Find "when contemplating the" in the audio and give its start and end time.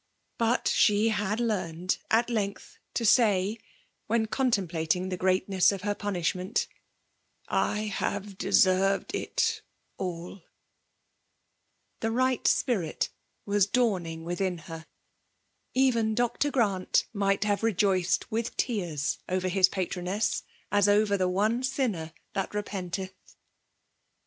4.07-5.17